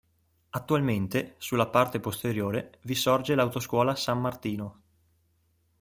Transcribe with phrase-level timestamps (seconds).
[0.49, 4.81] Attualmente sulla parte posteriore vi sorge l'autoscuola San Martino.